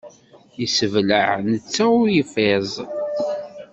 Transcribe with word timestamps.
Yesseblaɛ 0.59 1.31
netta 1.51 1.85
ul 1.97 2.05
yeffiẓ. 2.15 2.73